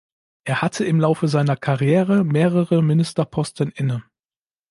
Er 0.45 0.63
hatte 0.63 0.83
im 0.83 0.99
Laufe 0.99 1.27
seiner 1.27 1.55
Karriere 1.55 2.23
mehrere 2.23 2.81
Ministerposten 2.81 3.69
inne. 3.69 4.03